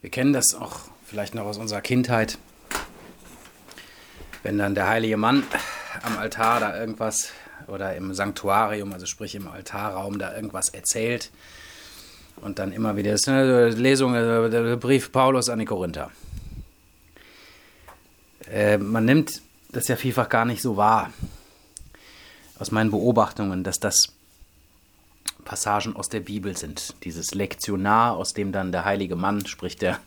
Wir 0.00 0.08
kennen 0.08 0.32
das 0.32 0.54
auch 0.54 0.80
vielleicht 1.04 1.34
noch 1.34 1.44
aus 1.44 1.58
unserer 1.58 1.82
Kindheit, 1.82 2.38
wenn 4.42 4.56
dann 4.56 4.74
der 4.74 4.88
heilige 4.88 5.18
Mann 5.18 5.42
am 6.02 6.16
Altar 6.16 6.58
da 6.60 6.80
irgendwas 6.80 7.32
oder 7.66 7.94
im 7.94 8.14
Sanktuarium, 8.14 8.94
also 8.94 9.04
sprich 9.04 9.34
im 9.34 9.46
Altarraum, 9.46 10.18
da 10.18 10.34
irgendwas 10.34 10.70
erzählt 10.70 11.30
und 12.40 12.58
dann 12.58 12.72
immer 12.72 12.96
wieder 12.96 13.12
ist 13.12 13.28
eine 13.28 13.68
Lesung, 13.68 14.14
äh, 14.14 14.48
der 14.48 14.76
Brief 14.76 15.12
Paulus 15.12 15.50
an 15.50 15.58
die 15.58 15.66
Korinther. 15.66 16.10
Äh, 18.50 18.78
man 18.78 19.04
nimmt 19.04 19.42
das 19.70 19.86
ja 19.88 19.96
vielfach 19.96 20.30
gar 20.30 20.46
nicht 20.46 20.62
so 20.62 20.78
wahr 20.78 21.12
aus 22.58 22.70
meinen 22.70 22.90
Beobachtungen, 22.90 23.64
dass 23.64 23.80
das 23.80 24.14
Passagen 25.40 25.96
aus 25.96 26.08
der 26.08 26.20
Bibel 26.20 26.56
sind. 26.56 26.94
Dieses 27.04 27.34
Lektionar, 27.34 28.16
aus 28.16 28.34
dem 28.34 28.52
dann 28.52 28.72
der 28.72 28.84
heilige 28.84 29.16
Mann, 29.16 29.46
sprich 29.46 29.76
der, 29.76 29.98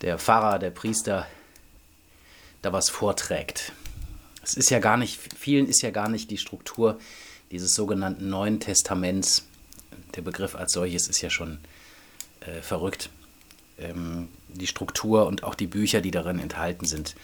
der 0.00 0.18
Pfarrer, 0.18 0.58
der 0.58 0.70
Priester, 0.70 1.26
da 2.62 2.72
was 2.72 2.90
vorträgt. 2.90 3.72
Es 4.42 4.54
ist 4.54 4.70
ja 4.70 4.78
gar 4.78 4.96
nicht, 4.96 5.18
vielen 5.36 5.66
ist 5.66 5.82
ja 5.82 5.90
gar 5.90 6.08
nicht 6.08 6.30
die 6.30 6.38
Struktur 6.38 6.98
dieses 7.50 7.74
sogenannten 7.74 8.28
Neuen 8.28 8.60
Testaments. 8.60 9.46
Der 10.14 10.22
Begriff 10.22 10.54
als 10.54 10.72
solches 10.72 11.08
ist 11.08 11.20
ja 11.20 11.30
schon 11.30 11.58
äh, 12.40 12.60
verrückt. 12.62 13.10
Ähm, 13.78 14.28
die 14.48 14.66
Struktur 14.66 15.26
und 15.26 15.44
auch 15.44 15.54
die 15.54 15.66
Bücher, 15.66 16.00
die 16.00 16.10
darin 16.10 16.38
enthalten 16.38 16.86
sind, 16.86 17.14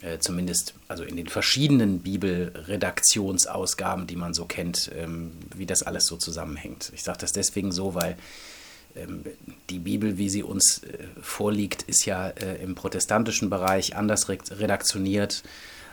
äh, 0.00 0.18
zumindest 0.18 0.74
also 0.88 1.04
in 1.04 1.16
den 1.16 1.28
verschiedenen 1.28 2.00
Bibelredaktionsausgaben, 2.00 4.06
die 4.06 4.16
man 4.16 4.34
so 4.34 4.46
kennt, 4.46 4.90
ähm, 4.96 5.32
wie 5.54 5.66
das 5.66 5.82
alles 5.82 6.06
so 6.06 6.16
zusammenhängt. 6.16 6.90
Ich 6.94 7.02
sage 7.02 7.18
das 7.18 7.32
deswegen 7.32 7.72
so, 7.72 7.94
weil 7.94 8.16
ähm, 8.96 9.24
die 9.70 9.78
Bibel, 9.78 10.18
wie 10.18 10.28
sie 10.28 10.42
uns 10.42 10.82
äh, 10.82 10.98
vorliegt, 11.20 11.82
ist 11.82 12.04
ja 12.04 12.28
äh, 12.28 12.62
im 12.62 12.74
protestantischen 12.74 13.50
Bereich 13.50 13.96
anders 13.96 14.28
redaktioniert 14.28 15.42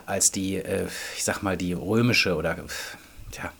als 0.06 0.30
die, 0.30 0.56
äh, 0.56 0.86
ich 1.16 1.24
sag 1.24 1.42
mal, 1.42 1.56
die 1.56 1.72
römische 1.72 2.36
oder, 2.36 2.56
ja, 3.36 3.52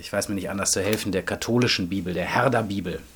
ich 0.00 0.12
weiß 0.12 0.28
mir 0.28 0.34
nicht 0.34 0.50
anders 0.50 0.72
zu 0.72 0.82
helfen, 0.82 1.12
der 1.12 1.22
katholischen 1.22 1.88
Bibel, 1.88 2.12
der 2.12 2.26
Herder-Bibel. 2.26 2.94
Dann 2.94 3.15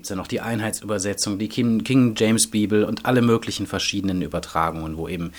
gibt 0.00 0.06
es 0.06 0.10
ja 0.10 0.16
noch 0.16 0.28
die 0.28 0.40
Einheitsübersetzung, 0.40 1.38
die 1.38 1.50
King, 1.50 1.84
King, 1.84 2.14
James 2.16 2.50
Bibel 2.50 2.84
und 2.84 3.04
alle 3.04 3.20
möglichen 3.20 3.66
verschiedenen 3.66 4.22
Übertragungen, 4.22 4.96
wo 4.96 5.08
eben 5.08 5.32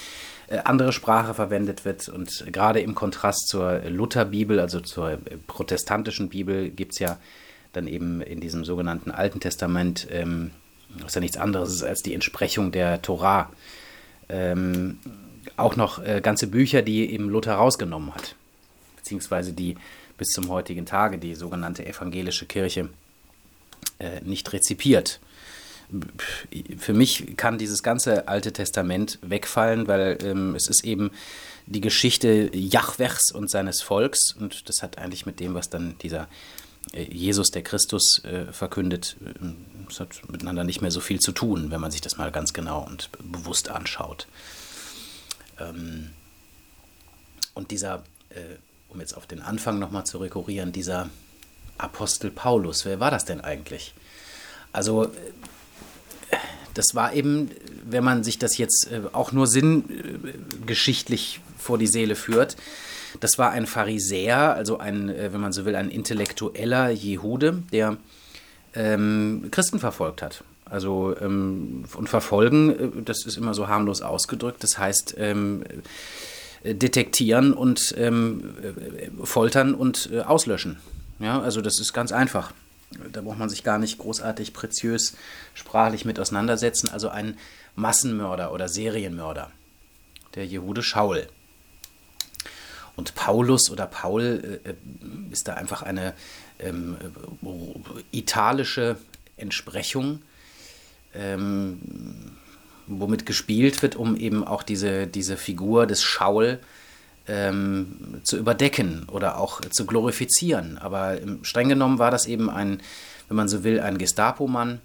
äh, 0.50 0.60
andere 0.66 0.94
Sprache 0.94 1.34
verwendet 1.34 1.84
wird. 1.84 2.08
Und 2.10 2.46
gerade 2.52 2.80
im 2.80 2.94
Kontrast 2.94 3.48
zur 3.48 3.82
Lutherbibel, 3.90 4.60
also 4.60 4.80
zur 4.80 5.18
protestantischen 5.48 6.30
Bibel, 6.30 6.70
gibt 6.70 6.92
es 6.92 7.00
ja 7.00 7.18
dann 7.74 7.88
eben 7.88 8.22
in 8.22 8.40
diesem 8.40 8.64
sogenannten 8.64 9.10
Alten 9.10 9.40
Testament, 9.40 10.08
ähm, 10.12 10.52
was 11.00 11.16
ja 11.16 11.22
nichts 11.22 11.38
anderes 11.38 11.74
ist 11.74 11.84
als 11.84 12.04
die 12.04 12.14
Entsprechung 12.14 12.72
der 12.72 13.02
Torah, 13.02 13.50
ähm, 14.30 15.00
auch 15.58 15.76
noch 15.76 16.06
äh, 16.06 16.22
ganze 16.22 16.46
Bücher, 16.46 16.84
die 16.84 17.12
eben 17.12 17.30
Luther 17.30 17.56
rausgenommen 17.56 18.14
hat, 18.14 18.36
beziehungsweise 18.96 19.54
die 19.54 19.76
bis 20.20 20.28
zum 20.28 20.50
heutigen 20.50 20.86
Tage 20.86 21.18
die 21.18 21.34
sogenannte 21.34 21.84
evangelische 21.84 22.46
Kirche 22.46 22.90
äh, 24.02 24.22
nicht 24.24 24.52
rezipiert. 24.52 25.20
Für 26.78 26.94
mich 26.94 27.36
kann 27.36 27.58
dieses 27.58 27.84
ganze 27.84 28.28
Alte 28.28 28.54
Testament 28.54 29.20
wegfallen, 29.22 29.88
weil 29.88 30.18
ähm, 30.24 30.56
es 30.56 30.70
ist 30.70 30.86
eben 30.86 31.12
die 31.66 31.82
Geschichte 31.82 32.50
Jahwechs 32.54 33.32
und 33.32 33.50
seines 33.50 33.82
Volks 33.82 34.34
und 34.34 34.70
das 34.70 34.82
hat 34.82 34.98
eigentlich 34.98 35.26
mit 35.26 35.40
dem, 35.40 35.54
was 35.54 35.70
dann 35.70 35.98
dieser 36.02 36.28
äh, 36.94 37.04
Jesus, 37.04 37.52
der 37.52 37.62
Christus, 37.62 38.24
äh, 38.24 38.52
verkündet, 38.52 39.18
äh, 39.24 39.48
das 39.88 40.00
hat 40.00 40.30
miteinander 40.30 40.64
nicht 40.64 40.82
mehr 40.82 40.92
so 40.92 41.02
viel 41.02 41.20
zu 41.20 41.32
tun, 41.32 41.70
wenn 41.70 41.82
man 41.82 41.92
sich 41.92 42.02
das 42.02 42.18
mal 42.18 42.32
ganz 42.32 42.54
genau 42.54 42.84
und 42.84 43.10
bewusst 43.20 43.70
anschaut. 43.70 44.28
Ähm, 45.60 46.12
und 47.54 47.72
dieser, 47.72 48.04
äh, 48.30 48.58
um 48.90 49.00
jetzt 49.00 49.16
auf 49.16 49.28
den 49.28 49.42
Anfang 49.42 49.78
nochmal 49.78 50.06
zu 50.06 50.18
rekurrieren, 50.18 50.72
dieser 50.72 51.10
Apostel 51.82 52.32
Paulus. 52.32 52.86
Wer 52.86 53.00
war 53.00 53.12
das 53.12 53.26
denn 53.26 53.42
eigentlich? 53.42 53.94
Also, 54.72 55.12
das 56.74 56.96
war 56.96 57.14
eben, 57.14 57.52
wenn 57.84 58.04
man 58.04 58.24
sich 58.24 58.40
das 58.40 58.58
jetzt 58.58 58.90
äh, 58.92 59.02
auch 59.12 59.32
nur 59.32 59.48
sinngeschichtlich 59.48 61.42
vor 61.58 61.78
die 61.78 61.88
Seele 61.88 62.16
führt, 62.16 62.56
das 63.20 63.38
war 63.38 63.52
ein 63.52 63.68
Pharisäer, 63.68 64.56
also 64.56 64.80
ein, 64.80 65.10
äh, 65.10 65.34
wenn 65.34 65.42
man 65.42 65.52
so 65.52 65.66
will, 65.66 65.76
ein 65.76 65.90
intellektueller 65.90 66.90
Jehude, 66.90 67.64
der 67.72 67.98
ähm, 68.74 69.50
Christen 69.52 69.80
verfolgt 69.80 70.22
hat. 70.22 70.44
Also 70.66 71.14
ähm, 71.20 71.84
und 71.96 72.08
verfolgen, 72.08 72.70
äh, 72.70 73.02
das 73.04 73.26
ist 73.26 73.38
immer 73.38 73.54
so 73.54 73.68
harmlos 73.68 74.02
ausgedrückt. 74.02 74.64
Das 74.64 74.78
heißt 74.78 75.16
ähm, 75.18 75.64
detektieren 76.64 77.54
und 77.54 77.94
ähm, 77.98 78.56
foltern 79.24 79.74
und 79.74 80.10
äh, 80.14 80.22
auslöschen. 80.22 80.78
Ja, 81.22 81.40
also 81.40 81.62
das 81.62 81.80
ist 81.80 81.94
ganz 81.94 82.12
einfach. 82.12 82.52
Da 83.14 83.22
braucht 83.22 83.38
man 83.38 83.50
sich 83.50 83.64
gar 83.64 83.78
nicht 83.78 84.00
großartig 84.00 84.54
preziös 84.54 85.16
sprachlich 85.54 86.04
mit 86.04 86.20
auseinandersetzen. 86.20 86.90
Also 86.90 87.10
ein 87.10 87.38
Massenmörder 87.76 88.52
oder 88.52 88.68
Serienmörder, 88.68 89.52
der 90.36 90.46
Jehude 90.46 90.82
Schaul. 90.82 91.28
Und 92.96 93.16
Paulus 93.16 93.70
oder 93.70 93.86
Paul 93.86 94.60
äh, 94.66 94.74
ist 95.32 95.48
da 95.48 95.54
einfach 95.54 95.84
eine 95.84 96.14
ähm, 96.60 96.98
äh, 97.02 98.18
italische 98.18 98.98
Entsprechung, 99.38 100.22
ähm, 101.14 101.80
womit 102.88 103.26
gespielt 103.26 103.82
wird, 103.84 103.96
um 103.96 104.18
eben 104.18 104.46
auch 104.46 104.64
diese, 104.64 105.08
diese 105.08 105.38
Figur 105.38 105.86
des 105.86 106.04
Schaul 106.04 106.46
äh, 106.46 106.66
ähm, 107.28 108.22
zu 108.24 108.38
überdecken 108.38 109.08
oder 109.12 109.38
auch 109.38 109.62
zu 109.62 109.86
glorifizieren. 109.86 110.78
Aber 110.78 111.18
streng 111.44 111.70
genommen 111.70 112.00
war 112.00 112.12
das 112.12 112.26
eben 112.26 112.50
ein, 112.50 112.82
wenn 113.28 113.38
man 113.38 113.48
so 113.48 113.64
will, 113.64 113.80
ein 113.80 113.98
Gestapo-Mann 113.98 114.82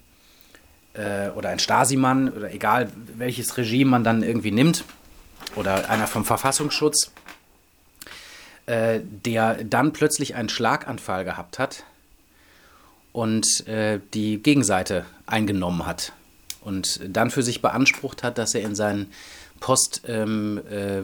äh, 0.93 1.29
oder 1.29 1.49
ein 1.49 1.59
Stasi-Mann 1.59 2.29
oder 2.29 2.53
egal 2.53 2.91
welches 3.15 3.57
Regime 3.57 3.91
man 3.91 4.03
dann 4.03 4.23
irgendwie 4.23 4.51
nimmt 4.51 4.83
oder 5.55 5.89
einer 5.89 6.07
vom 6.07 6.25
Verfassungsschutz, 6.25 7.11
äh, 8.65 8.99
der 9.03 9.63
dann 9.63 9.93
plötzlich 9.93 10.35
einen 10.35 10.49
Schlaganfall 10.49 11.25
gehabt 11.25 11.59
hat 11.59 11.83
und 13.13 13.65
äh, 13.67 13.99
die 14.13 14.41
Gegenseite 14.41 15.05
eingenommen 15.25 15.85
hat 15.85 16.13
und 16.61 16.99
dann 17.07 17.31
für 17.31 17.43
sich 17.43 17.61
beansprucht 17.61 18.23
hat, 18.23 18.37
dass 18.37 18.53
er 18.53 18.61
in 18.61 18.75
seinen 18.75 19.11
Post 19.59 20.03
ähm, 20.07 20.61
äh, 20.69 21.01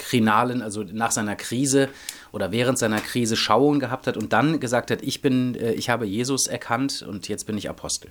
Krinalen, 0.00 0.62
also 0.62 0.82
nach 0.82 1.12
seiner 1.12 1.36
Krise 1.36 1.88
oder 2.32 2.52
während 2.52 2.78
seiner 2.78 3.00
Krise 3.00 3.36
Schauungen 3.36 3.80
gehabt 3.80 4.06
hat 4.06 4.16
und 4.16 4.32
dann 4.32 4.58
gesagt 4.58 4.90
hat, 4.90 5.02
ich 5.02 5.22
bin, 5.22 5.54
äh, 5.54 5.72
ich 5.72 5.90
habe 5.90 6.06
Jesus 6.06 6.46
erkannt 6.46 7.04
und 7.06 7.28
jetzt 7.28 7.46
bin 7.46 7.56
ich 7.56 7.68
Apostel. 7.68 8.10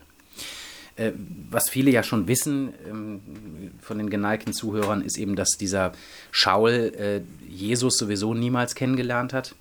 Äh, 0.95 1.11
was 1.49 1.69
viele 1.69 1.91
ja 1.91 2.03
schon 2.03 2.27
wissen 2.27 2.73
ähm, 2.87 3.21
von 3.81 3.97
den 3.97 4.09
geneigten 4.09 4.53
Zuhörern, 4.53 5.01
ist 5.01 5.17
eben, 5.17 5.35
dass 5.35 5.51
dieser 5.51 5.93
Schaul 6.31 6.93
äh, 6.97 7.21
Jesus 7.47 7.97
sowieso 7.97 8.33
niemals 8.33 8.75
kennengelernt 8.75 9.33
hat 9.33 9.55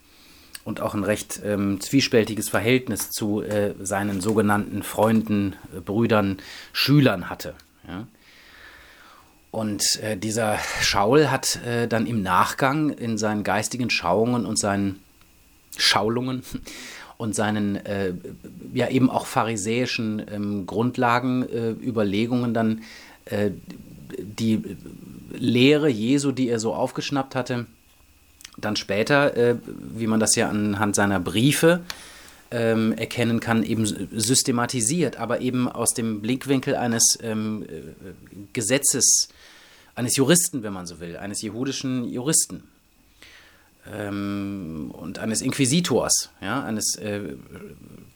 und 0.64 0.80
auch 0.80 0.94
ein 0.94 1.04
recht 1.04 1.40
ähm, 1.44 1.80
zwiespältiges 1.80 2.50
Verhältnis 2.50 3.10
zu 3.10 3.42
seinen 3.80 4.20
sogenannten 4.20 4.82
Freunden, 4.82 5.56
Brüdern, 5.84 6.36
Schülern 6.72 7.30
hatte. 7.30 7.54
Ja? 7.86 8.06
Und 9.58 10.00
äh, 10.04 10.16
dieser 10.16 10.56
Schaul 10.82 11.32
hat 11.32 11.58
äh, 11.66 11.88
dann 11.88 12.06
im 12.06 12.22
Nachgang 12.22 12.90
in 12.90 13.18
seinen 13.18 13.42
geistigen 13.42 13.90
Schauungen 13.90 14.46
und 14.46 14.56
seinen 14.56 15.02
Schaulungen 15.76 16.44
und 17.16 17.34
seinen 17.34 17.74
äh, 17.74 18.12
ja 18.72 18.88
eben 18.88 19.10
auch 19.10 19.26
pharisäischen 19.26 20.24
ähm, 20.32 20.64
Grundlagen, 20.64 21.42
äh, 21.48 21.70
Überlegungen 21.70 22.54
dann 22.54 22.82
äh, 23.24 23.50
die 24.16 24.62
Lehre 25.32 25.88
Jesu, 25.88 26.30
die 26.30 26.48
er 26.48 26.60
so 26.60 26.72
aufgeschnappt 26.72 27.34
hatte, 27.34 27.66
dann 28.58 28.76
später, 28.76 29.36
äh, 29.36 29.56
wie 29.66 30.06
man 30.06 30.20
das 30.20 30.36
ja 30.36 30.48
anhand 30.48 30.94
seiner 30.94 31.18
Briefe 31.18 31.80
ähm, 32.50 32.92
erkennen 32.92 33.40
kann, 33.40 33.62
eben 33.62 33.84
systematisiert, 33.86 35.16
aber 35.16 35.40
eben 35.40 35.68
aus 35.68 35.94
dem 35.94 36.20
Blickwinkel 36.20 36.76
eines 36.76 37.18
ähm, 37.22 37.66
Gesetzes 38.52 39.28
eines 39.98 40.14
Juristen, 40.14 40.62
wenn 40.62 40.72
man 40.72 40.86
so 40.86 41.00
will, 41.00 41.16
eines 41.16 41.42
jehudischen 41.42 42.08
Juristen 42.08 42.62
ähm, 43.92 44.92
und 44.92 45.18
eines 45.18 45.42
Inquisitors, 45.42 46.30
ja, 46.40 46.62
eines 46.62 46.94
äh, 46.94 47.34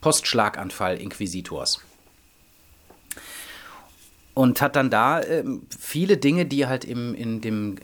Postschlaganfall-Inquisitors. 0.00 1.81
Und 4.34 4.62
hat 4.62 4.76
dann 4.76 4.90
da 4.90 5.20
äh, 5.20 5.44
viele 5.79 6.17
Dinge, 6.17 6.46
die 6.46 6.67
halt 6.67 6.84
im, 6.84 7.14
in 7.17 7.40
dem, 7.40 7.76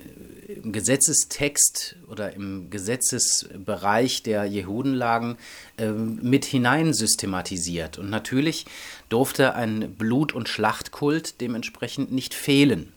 im 0.62 0.72
Gesetzestext 0.72 1.96
oder 2.08 2.32
im 2.32 2.70
Gesetzesbereich 2.70 4.22
der 4.22 4.44
Jehudenlagen 4.44 5.36
äh, 5.76 5.90
mit 5.90 6.44
hinein 6.44 6.92
systematisiert. 6.94 7.98
Und 7.98 8.10
natürlich 8.10 8.66
durfte 9.08 9.54
ein 9.54 9.94
Blut- 9.94 10.34
und 10.34 10.48
Schlachtkult 10.48 11.40
dementsprechend 11.40 12.12
nicht 12.12 12.34
fehlen. 12.34 12.92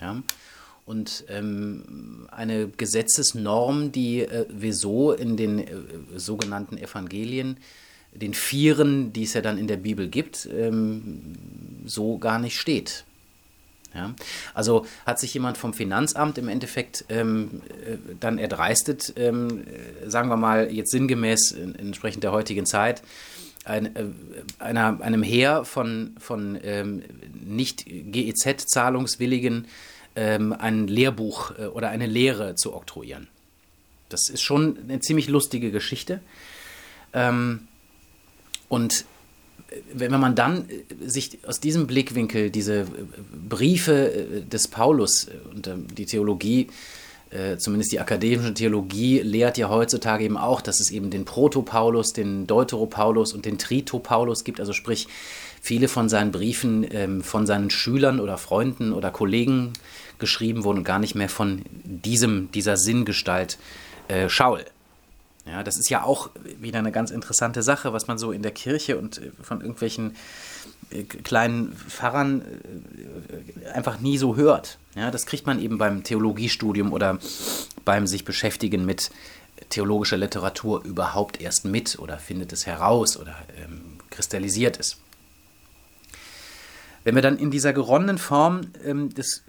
Ja? 0.00 0.22
Und 0.86 1.24
ähm, 1.28 2.26
eine 2.30 2.68
Gesetzesnorm, 2.68 3.92
die 3.92 4.20
äh, 4.20 4.46
wieso 4.48 5.12
in 5.12 5.36
den 5.36 5.58
äh, 5.58 5.66
sogenannten 6.16 6.78
Evangelien, 6.78 7.58
den 8.12 8.32
Vieren, 8.32 9.12
die 9.12 9.24
es 9.24 9.34
ja 9.34 9.42
dann 9.42 9.58
in 9.58 9.66
der 9.66 9.76
Bibel 9.76 10.08
gibt, 10.08 10.48
ähm, 10.50 11.34
so 11.84 12.18
gar 12.18 12.38
nicht 12.38 12.58
steht. 12.58 13.04
Ja? 13.94 14.14
Also 14.54 14.86
hat 15.06 15.18
sich 15.18 15.32
jemand 15.34 15.58
vom 15.58 15.74
Finanzamt 15.74 16.38
im 16.38 16.48
Endeffekt 16.48 17.04
ähm, 17.08 17.62
äh, 17.86 17.96
dann 18.20 18.38
erdreistet, 18.38 19.12
ähm, 19.16 19.64
äh, 20.04 20.10
sagen 20.10 20.28
wir 20.28 20.36
mal 20.36 20.72
jetzt 20.72 20.90
sinngemäß 20.90 21.52
in, 21.52 21.74
entsprechend 21.74 22.24
der 22.24 22.32
heutigen 22.32 22.66
Zeit, 22.66 23.02
ein, 23.64 23.96
äh, 23.96 24.04
einer, 24.58 25.00
einem 25.00 25.22
Heer 25.22 25.64
von, 25.64 26.16
von 26.18 26.58
ähm, 26.62 27.02
nicht 27.44 27.84
GEZ-Zahlungswilligen 27.86 29.66
ähm, 30.16 30.52
ein 30.52 30.88
Lehrbuch 30.88 31.52
äh, 31.58 31.66
oder 31.66 31.90
eine 31.90 32.06
Lehre 32.06 32.54
zu 32.54 32.74
oktroyieren. 32.74 33.28
Das 34.08 34.28
ist 34.28 34.42
schon 34.42 34.78
eine 34.88 35.00
ziemlich 35.00 35.28
lustige 35.28 35.70
Geschichte. 35.70 36.20
Ähm, 37.12 37.68
und 38.68 39.04
wenn 39.92 40.10
man 40.12 40.34
dann 40.34 40.68
äh, 40.68 41.08
sich 41.08 41.38
aus 41.46 41.60
diesem 41.60 41.86
Blickwinkel 41.86 42.50
diese 42.50 42.80
äh, 42.80 42.86
Briefe 43.48 44.12
äh, 44.12 44.40
des 44.42 44.68
Paulus 44.68 45.28
und 45.54 45.70
die 45.96 46.06
Theologie, 46.06 46.68
zumindest 47.58 47.92
die 47.92 48.00
akademische 48.00 48.54
Theologie, 48.54 49.18
lehrt 49.18 49.58
ja 49.58 49.68
heutzutage 49.68 50.24
eben 50.24 50.38
auch, 50.38 50.62
dass 50.62 50.80
es 50.80 50.90
eben 50.90 51.10
den 51.10 51.26
Proto-Paulus, 51.26 52.14
den 52.14 52.46
Deutero-Paulus 52.46 53.34
und 53.34 53.44
den 53.44 53.58
Trito-Paulus 53.58 54.44
gibt, 54.44 54.60
also 54.60 54.72
sprich 54.72 55.08
viele 55.60 55.88
von 55.88 56.08
seinen 56.08 56.32
Briefen 56.32 56.86
ähm, 56.90 57.22
von 57.22 57.46
seinen 57.46 57.68
Schülern 57.68 58.18
oder 58.18 58.38
Freunden 58.38 58.94
oder 58.94 59.10
Kollegen 59.10 59.74
geschrieben 60.18 60.64
wurden 60.64 60.78
und 60.78 60.84
gar 60.84 60.98
nicht 60.98 61.16
mehr 61.16 61.28
von 61.28 61.60
diesem, 61.84 62.50
dieser 62.52 62.78
Sinngestalt 62.78 63.58
Schaul. 64.28 64.64
Ja, 65.50 65.62
das 65.62 65.78
ist 65.78 65.88
ja 65.88 66.02
auch 66.02 66.30
wieder 66.60 66.78
eine 66.78 66.92
ganz 66.92 67.10
interessante 67.10 67.62
Sache, 67.62 67.92
was 67.92 68.06
man 68.06 68.18
so 68.18 68.32
in 68.32 68.42
der 68.42 68.52
Kirche 68.52 68.98
und 68.98 69.18
äh, 69.18 69.30
von 69.42 69.60
irgendwelchen 69.60 70.14
äh, 70.90 71.04
kleinen 71.04 71.72
Pfarrern 71.72 72.42
äh, 73.64 73.68
einfach 73.70 74.00
nie 74.00 74.18
so 74.18 74.36
hört. 74.36 74.78
Ja, 74.94 75.10
das 75.10 75.26
kriegt 75.26 75.46
man 75.46 75.60
eben 75.60 75.78
beim 75.78 76.04
Theologiestudium 76.04 76.92
oder 76.92 77.18
beim 77.84 78.06
sich 78.06 78.24
beschäftigen 78.24 78.84
mit 78.84 79.10
theologischer 79.70 80.16
Literatur 80.16 80.84
überhaupt 80.84 81.40
erst 81.40 81.64
mit 81.64 81.98
oder 81.98 82.18
findet 82.18 82.52
es 82.52 82.66
heraus 82.66 83.16
oder 83.16 83.34
ähm, 83.56 83.98
kristallisiert 84.10 84.78
es. 84.78 84.98
Wenn 87.04 87.14
wir 87.14 87.22
dann 87.22 87.38
in 87.38 87.50
dieser 87.50 87.72
geronnenen 87.72 88.18
Form 88.18 88.72
ähm, 88.84 89.14
des 89.14 89.42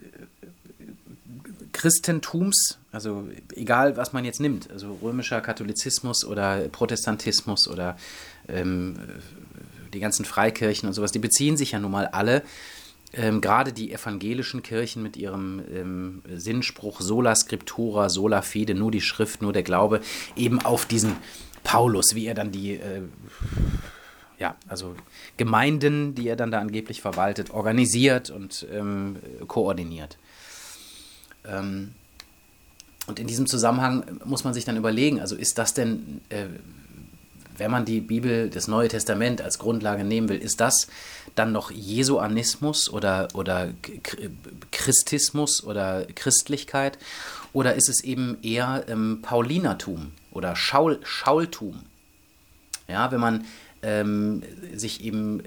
Christentums, 1.73 2.78
also 2.91 3.27
egal 3.55 3.97
was 3.97 4.13
man 4.13 4.25
jetzt 4.25 4.39
nimmt, 4.39 4.69
also 4.71 4.97
römischer 5.01 5.41
Katholizismus 5.41 6.25
oder 6.25 6.67
Protestantismus 6.69 7.67
oder 7.67 7.97
ähm, 8.47 8.97
die 9.93 9.99
ganzen 9.99 10.25
Freikirchen 10.25 10.87
und 10.87 10.93
sowas, 10.93 11.11
die 11.11 11.19
beziehen 11.19 11.57
sich 11.57 11.71
ja 11.71 11.79
nun 11.79 11.91
mal 11.91 12.07
alle, 12.07 12.43
ähm, 13.13 13.41
gerade 13.41 13.73
die 13.73 13.91
evangelischen 13.91 14.61
Kirchen 14.61 15.01
mit 15.01 15.17
ihrem 15.17 15.63
ähm, 15.73 16.21
Sinnspruch 16.35 17.01
sola 17.01 17.35
scriptura, 17.35 18.09
sola 18.09 18.41
fide, 18.41 18.75
nur 18.75 18.91
die 18.91 19.01
Schrift, 19.01 19.41
nur 19.41 19.53
der 19.53 19.63
Glaube, 19.63 20.01
eben 20.35 20.61
auf 20.61 20.85
diesen 20.85 21.15
Paulus, 21.63 22.13
wie 22.13 22.27
er 22.27 22.35
dann 22.35 22.51
die, 22.51 22.73
äh, 22.73 23.01
ja, 24.37 24.55
also 24.67 24.95
Gemeinden, 25.37 26.13
die 26.13 26.27
er 26.27 26.35
dann 26.35 26.51
da 26.51 26.59
angeblich 26.59 27.01
verwaltet, 27.01 27.49
organisiert 27.49 28.29
und 28.29 28.67
ähm, 28.71 29.17
koordiniert. 29.47 30.17
Ähm, 31.45 31.95
und 33.09 33.19
in 33.19 33.27
diesem 33.27 33.47
Zusammenhang 33.47 34.03
muss 34.23 34.43
man 34.43 34.53
sich 34.53 34.65
dann 34.65 34.77
überlegen, 34.77 35.19
also 35.19 35.35
ist 35.35 35.57
das 35.57 35.73
denn, 35.73 36.21
äh, 36.29 36.45
wenn 37.57 37.71
man 37.71 37.83
die 37.83 37.99
Bibel, 37.99 38.49
das 38.49 38.67
Neue 38.67 38.87
Testament 38.87 39.41
als 39.41 39.59
Grundlage 39.59 40.03
nehmen 40.03 40.29
will, 40.29 40.37
ist 40.37 40.61
das 40.61 40.87
dann 41.35 41.51
noch 41.51 41.71
Jesuanismus 41.71 42.89
oder, 42.89 43.27
oder 43.33 43.73
Christismus 44.71 45.63
oder 45.63 46.05
Christlichkeit? 46.15 46.97
Oder 47.51 47.75
ist 47.75 47.89
es 47.89 48.03
eben 48.03 48.37
eher 48.43 48.85
ähm, 48.87 49.19
Paulinertum 49.21 50.11
oder 50.31 50.55
Schaul, 50.55 50.99
Schaultum? 51.03 51.81
Ja, 52.87 53.11
wenn 53.11 53.19
man 53.19 53.45
ähm, 53.81 54.43
sich 54.73 55.03
eben 55.03 55.41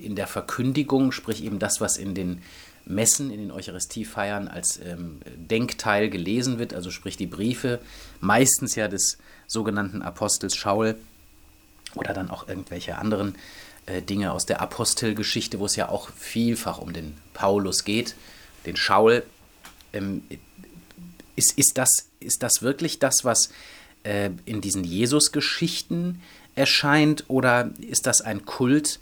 in 0.00 0.16
der 0.16 0.26
Verkündigung, 0.26 1.12
sprich 1.12 1.44
eben 1.44 1.58
das, 1.58 1.80
was 1.80 1.96
in 1.96 2.14
den 2.14 2.42
Messen, 2.84 3.30
in 3.30 3.38
den 3.38 3.50
Eucharistiefeiern 3.50 4.48
als 4.48 4.80
ähm, 4.84 5.20
Denkteil 5.52 6.08
gelesen 6.08 6.58
wird, 6.58 6.72
also 6.72 6.90
sprich 6.90 7.18
die 7.18 7.26
Briefe, 7.26 7.78
meistens 8.20 8.74
ja 8.74 8.88
des 8.88 9.18
sogenannten 9.46 10.00
Apostels 10.00 10.56
Schaul 10.56 10.96
oder 11.94 12.14
dann 12.14 12.30
auch 12.30 12.48
irgendwelche 12.48 12.96
anderen 12.96 13.34
äh, 13.84 14.00
Dinge 14.00 14.32
aus 14.32 14.46
der 14.46 14.62
Apostelgeschichte, 14.62 15.58
wo 15.58 15.66
es 15.66 15.76
ja 15.76 15.90
auch 15.90 16.08
vielfach 16.08 16.78
um 16.78 16.94
den 16.94 17.18
Paulus 17.34 17.84
geht, 17.84 18.14
den 18.64 18.76
Schaul. 18.76 19.24
Ähm, 19.92 20.22
ist, 21.36 21.58
ist, 21.58 21.76
das, 21.76 22.08
ist 22.20 22.42
das 22.42 22.62
wirklich 22.62 22.98
das, 22.98 23.22
was 23.22 23.50
äh, 24.04 24.30
in 24.46 24.62
diesen 24.62 24.84
Jesus-Geschichten 24.84 26.22
erscheint 26.54 27.24
oder 27.28 27.70
ist 27.78 28.06
das 28.06 28.22
ein 28.22 28.46
Kult 28.46 29.00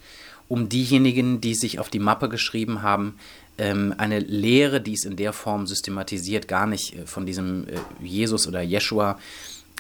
um 0.49 0.69
diejenigen, 0.69 1.41
die 1.41 1.55
sich 1.55 1.79
auf 1.79 1.91
die 1.91 2.01
Mappe 2.01 2.29
geschrieben 2.29 2.83
haben, 2.83 3.21
eine 3.63 4.19
Lehre, 4.19 4.81
die 4.81 4.95
es 4.95 5.05
in 5.05 5.17
der 5.17 5.33
Form 5.33 5.67
systematisiert 5.67 6.49
gar 6.49 6.67
nicht 6.67 6.97
äh, 6.97 7.07
von 7.07 7.27
diesem 7.27 7.69
äh, 7.69 7.79
Jesus 8.03 8.47
oder 8.47 8.63
Jeshua 8.63 9.19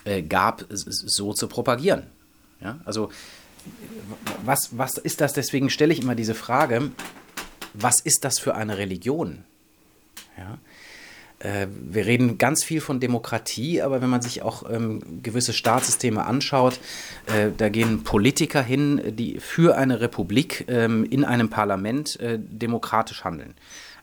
äh, 0.04 0.22
gab, 0.22 0.64
so 0.70 1.32
zu 1.32 1.48
propagieren. 1.48 2.04
Ja? 2.60 2.78
Also 2.84 3.10
was, 4.44 4.76
was 4.76 4.98
ist 4.98 5.20
das? 5.20 5.32
Deswegen 5.32 5.70
stelle 5.70 5.92
ich 5.92 6.00
immer 6.00 6.14
diese 6.14 6.34
Frage, 6.34 6.90
was 7.74 8.00
ist 8.00 8.24
das 8.24 8.38
für 8.38 8.54
eine 8.54 8.78
Religion? 8.78 9.44
Ja? 10.36 10.58
Äh, 11.40 11.66
wir 11.70 12.06
reden 12.06 12.38
ganz 12.38 12.62
viel 12.62 12.80
von 12.80 13.00
Demokratie, 13.00 13.82
aber 13.82 14.00
wenn 14.00 14.10
man 14.10 14.22
sich 14.22 14.42
auch 14.42 14.70
ähm, 14.70 15.22
gewisse 15.22 15.52
Staatssysteme 15.52 16.24
anschaut, 16.24 16.78
äh, 17.26 17.50
da 17.56 17.68
gehen 17.70 18.04
Politiker 18.04 18.62
hin, 18.62 19.16
die 19.16 19.40
für 19.40 19.76
eine 19.76 20.00
Republik 20.00 20.66
ähm, 20.68 21.04
in 21.04 21.24
einem 21.24 21.48
Parlament 21.48 22.20
äh, 22.20 22.38
demokratisch 22.38 23.24
handeln. 23.24 23.54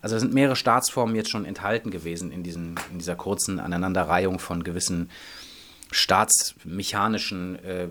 Also 0.01 0.15
da 0.15 0.19
sind 0.19 0.33
mehrere 0.33 0.55
Staatsformen 0.55 1.15
jetzt 1.15 1.29
schon 1.29 1.45
enthalten 1.45 1.91
gewesen 1.91 2.31
in, 2.31 2.43
diesen, 2.43 2.75
in 2.91 3.00
dieser 3.00 3.15
kurzen 3.15 3.59
Aneinanderreihung 3.59 4.39
von 4.39 4.63
gewissen 4.63 5.09
staatsmechanischen 5.91 7.63
äh, 7.63 7.88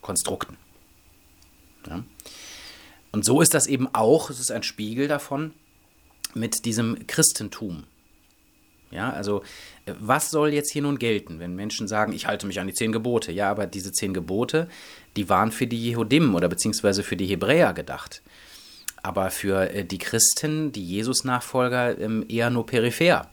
Konstrukten. 0.00 0.56
Ja? 1.86 2.02
Und 3.10 3.24
so 3.24 3.40
ist 3.40 3.54
das 3.54 3.66
eben 3.66 3.88
auch, 3.92 4.30
es 4.30 4.40
ist 4.40 4.52
ein 4.52 4.62
Spiegel 4.62 5.08
davon, 5.08 5.52
mit 6.34 6.64
diesem 6.64 7.06
Christentum. 7.06 7.84
Ja, 8.92 9.10
also 9.10 9.42
äh, 9.86 9.94
was 9.98 10.30
soll 10.30 10.52
jetzt 10.52 10.70
hier 10.70 10.82
nun 10.82 10.98
gelten, 10.98 11.38
wenn 11.38 11.56
Menschen 11.56 11.88
sagen, 11.88 12.12
ich 12.12 12.26
halte 12.26 12.46
mich 12.46 12.60
an 12.60 12.66
die 12.66 12.74
zehn 12.74 12.92
Gebote? 12.92 13.32
Ja, 13.32 13.50
aber 13.50 13.66
diese 13.66 13.92
zehn 13.92 14.14
Gebote, 14.14 14.68
die 15.16 15.28
waren 15.28 15.50
für 15.50 15.66
die 15.66 15.82
Jehudim 15.82 16.34
oder 16.34 16.48
beziehungsweise 16.48 17.02
für 17.02 17.16
die 17.16 17.26
Hebräer 17.26 17.72
gedacht. 17.72 18.22
Aber 19.02 19.30
für 19.30 19.70
äh, 19.70 19.84
die 19.84 19.98
Christen, 19.98 20.72
die 20.72 20.84
Jesus-Nachfolger, 20.84 21.98
ähm, 21.98 22.24
eher 22.28 22.50
nur 22.50 22.66
peripher. 22.66 23.28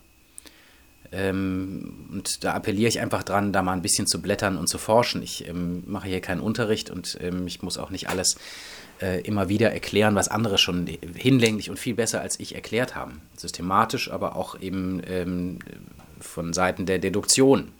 Ähm, 1.12 2.08
und 2.10 2.44
da 2.44 2.54
appelliere 2.54 2.88
ich 2.88 3.00
einfach 3.00 3.22
dran, 3.22 3.52
da 3.52 3.62
mal 3.62 3.72
ein 3.72 3.82
bisschen 3.82 4.06
zu 4.06 4.22
blättern 4.22 4.56
und 4.56 4.68
zu 4.68 4.78
forschen. 4.78 5.22
Ich 5.22 5.46
ähm, 5.46 5.82
mache 5.86 6.08
hier 6.08 6.20
keinen 6.20 6.40
Unterricht 6.40 6.88
und 6.90 7.18
ich 7.46 7.62
muss 7.62 7.78
auch 7.78 7.90
nicht 7.90 8.08
alles 8.08 8.36
äh, 9.00 9.20
immer 9.22 9.48
wieder 9.48 9.72
erklären, 9.72 10.14
was 10.14 10.28
andere 10.28 10.58
schon 10.58 10.86
hinlänglich 11.14 11.70
und 11.70 11.78
viel 11.78 11.94
besser 11.94 12.20
als 12.20 12.38
ich 12.38 12.54
erklärt 12.54 12.94
haben. 12.94 13.22
Systematisch, 13.36 14.10
aber 14.10 14.36
auch 14.36 14.60
eben 14.60 15.02
ähm, 15.06 15.58
von 16.20 16.52
Seiten 16.52 16.86
der 16.86 16.98
Deduktion. 16.98 17.72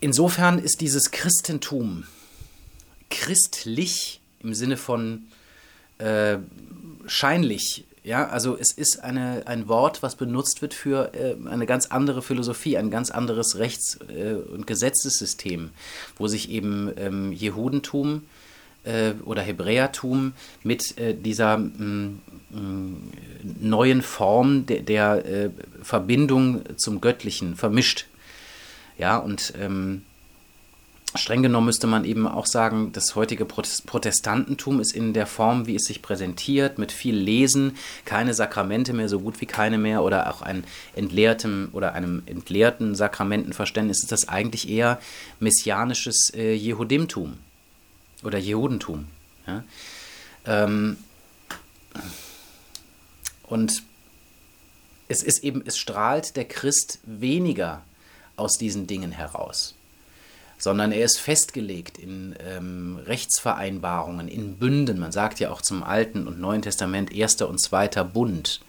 Insofern 0.00 0.58
ist 0.58 0.80
dieses 0.80 1.12
Christentum 1.12 2.04
christlich 3.08 4.20
im 4.40 4.52
Sinne 4.52 4.76
von 4.76 5.26
äh, 5.98 6.38
scheinlich. 7.06 7.86
Ja, 8.04 8.26
also 8.26 8.56
es 8.58 8.72
ist 8.72 8.98
eine, 9.04 9.46
ein 9.46 9.68
Wort, 9.68 10.02
was 10.02 10.16
benutzt 10.16 10.60
wird 10.60 10.74
für 10.74 11.14
äh, 11.14 11.36
eine 11.48 11.66
ganz 11.66 11.86
andere 11.86 12.20
Philosophie, 12.20 12.76
ein 12.76 12.90
ganz 12.90 13.12
anderes 13.12 13.58
Rechts- 13.58 14.00
äh, 14.08 14.34
und 14.34 14.66
Gesetzessystem, 14.66 15.70
wo 16.16 16.26
sich 16.26 16.50
eben 16.50 16.90
ähm, 16.96 17.32
Jehudentum 17.32 18.24
äh, 18.84 19.12
oder 19.24 19.42
Hebräertum 19.42 20.32
mit 20.62 20.98
äh, 20.98 21.14
dieser 21.14 21.58
mh, 21.58 22.10
mh, 22.50 22.96
neuen 23.60 24.02
Form 24.02 24.66
der, 24.66 24.82
der 24.82 25.24
äh, 25.24 25.50
Verbindung 25.82 26.62
zum 26.76 27.00
Göttlichen 27.00 27.56
vermischt. 27.56 28.06
Ja, 28.98 29.16
und 29.18 29.54
ähm, 29.58 30.02
streng 31.14 31.42
genommen 31.42 31.66
müsste 31.66 31.86
man 31.86 32.04
eben 32.04 32.26
auch 32.26 32.46
sagen, 32.46 32.90
das 32.92 33.16
heutige 33.16 33.44
Protestantentum 33.44 34.80
ist 34.80 34.94
in 34.94 35.12
der 35.12 35.26
Form, 35.26 35.66
wie 35.66 35.76
es 35.76 35.84
sich 35.84 36.02
präsentiert, 36.02 36.78
mit 36.78 36.92
viel 36.92 37.16
Lesen, 37.16 37.76
keine 38.04 38.34
Sakramente 38.34 38.92
mehr, 38.92 39.08
so 39.08 39.20
gut 39.20 39.40
wie 39.40 39.46
keine 39.46 39.78
mehr, 39.78 40.02
oder 40.02 40.30
auch 40.30 40.42
ein 40.42 40.64
entleertem 40.94 41.68
oder 41.72 41.94
einem 41.94 42.22
entleerten 42.26 42.94
Sakramentenverständnis, 42.94 44.02
ist 44.02 44.12
das 44.12 44.28
eigentlich 44.28 44.68
eher 44.68 45.00
messianisches 45.40 46.32
äh, 46.34 46.54
Jehudimtum 46.54 47.38
oder 48.22 48.38
Jehudentum. 48.38 49.06
Ja? 49.46 49.64
Ähm, 50.46 50.96
und 53.44 53.82
es 55.08 55.22
ist 55.22 55.44
eben, 55.44 55.62
es 55.66 55.76
strahlt 55.76 56.36
der 56.36 56.46
Christ 56.46 57.00
weniger 57.04 57.82
aus 58.36 58.56
diesen 58.56 58.86
Dingen 58.86 59.12
heraus, 59.12 59.74
sondern 60.58 60.90
er 60.90 61.04
ist 61.04 61.18
festgelegt 61.18 61.98
in 61.98 62.34
ähm, 62.40 62.98
Rechtsvereinbarungen, 63.04 64.28
in 64.28 64.56
Bünden. 64.56 64.98
Man 64.98 65.12
sagt 65.12 65.38
ja 65.38 65.50
auch 65.50 65.60
zum 65.60 65.82
Alten 65.82 66.26
und 66.26 66.40
Neuen 66.40 66.62
Testament 66.62 67.12
erster 67.12 67.48
und 67.48 67.60
zweiter 67.60 68.04
Bund. 68.04 68.60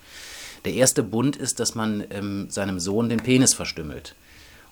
Der 0.65 0.74
erste 0.74 1.03
Bund 1.03 1.36
ist, 1.36 1.60
dass 1.60 1.75
man 1.75 2.03
ähm, 2.10 2.50
seinem 2.50 2.79
Sohn 2.79 3.10
den 3.10 3.19
Penis 3.19 3.53
verstümmelt 3.53 4.15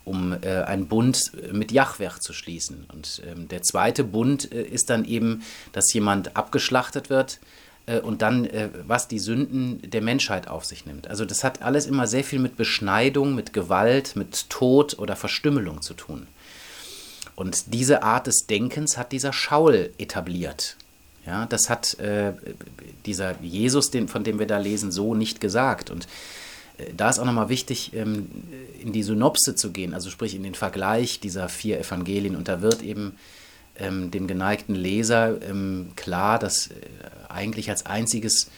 um 0.04 0.32
äh, 0.42 0.62
einen 0.62 0.86
Bund 0.86 1.32
mit 1.52 1.72
Jahwe 1.72 2.10
zu 2.20 2.32
schließen. 2.32 2.86
Und 2.92 3.22
ähm, 3.26 3.48
der 3.48 3.62
zweite 3.62 4.04
Bund 4.04 4.52
äh, 4.52 4.62
ist 4.62 4.90
dann 4.90 5.04
eben, 5.04 5.42
dass 5.72 5.92
jemand 5.92 6.36
abgeschlachtet 6.36 7.10
wird 7.10 7.38
äh, 7.86 8.00
und 8.00 8.22
dann, 8.22 8.44
äh, 8.46 8.68
was 8.86 9.08
die 9.08 9.18
Sünden 9.18 9.80
der 9.90 10.02
Menschheit 10.02 10.48
auf 10.48 10.64
sich 10.64 10.86
nimmt. 10.86 11.08
Also 11.08 11.24
das 11.24 11.44
hat 11.44 11.62
alles 11.62 11.86
immer 11.86 12.06
sehr 12.06 12.24
viel 12.24 12.38
mit 12.38 12.56
Beschneidung, 12.56 13.34
mit 13.34 13.52
Gewalt, 13.52 14.16
mit 14.16 14.50
Tod 14.50 14.98
oder 14.98 15.16
Verstümmelung 15.16 15.82
zu 15.82 15.94
tun. 15.94 16.26
Und 17.34 17.72
diese 17.72 18.02
Art 18.02 18.26
des 18.26 18.46
Denkens 18.46 18.98
hat 18.98 19.12
dieser 19.12 19.32
Schaul 19.32 19.90
etabliert. 19.98 20.76
Ja, 21.26 21.46
das 21.46 21.70
hat 21.70 21.98
äh, 22.00 22.32
dieser 23.06 23.40
Jesus, 23.40 23.90
den, 23.90 24.08
von 24.08 24.24
dem 24.24 24.38
wir 24.38 24.46
da 24.46 24.58
lesen, 24.58 24.90
so 24.90 25.14
nicht 25.14 25.40
gesagt. 25.40 25.90
Und 25.90 26.08
da 26.96 27.10
ist 27.10 27.18
auch 27.18 27.24
nochmal 27.24 27.48
wichtig, 27.48 27.92
ähm, 27.94 28.28
in 28.80 28.92
die 28.92 29.02
Synopse 29.02 29.54
zu 29.54 29.70
gehen, 29.70 29.94
also 29.94 30.10
sprich 30.10 30.34
in 30.34 30.42
den 30.42 30.54
Vergleich 30.54 31.20
dieser 31.20 31.48
vier 31.48 31.78
Evangelien. 31.78 32.36
Und 32.36 32.48
da 32.48 32.62
wird 32.62 32.82
eben 32.82 33.16
ähm, 33.76 34.10
dem 34.10 34.26
geneigten 34.26 34.74
Leser 34.74 35.40
ähm, 35.42 35.92
klar, 35.96 36.38
dass 36.38 36.68
äh, 36.68 36.72
eigentlich 37.28 37.70
als 37.70 37.86
einziges 37.86 38.50